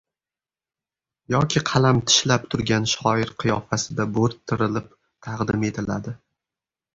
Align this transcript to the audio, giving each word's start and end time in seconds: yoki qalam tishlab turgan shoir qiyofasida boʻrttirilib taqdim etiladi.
yoki 1.33 1.61
qalam 1.69 1.99
tishlab 2.11 2.47
turgan 2.53 2.87
shoir 2.93 3.33
qiyofasida 3.43 4.09
boʻrttirilib 4.17 4.89
taqdim 5.29 5.69
etiladi. 5.71 6.17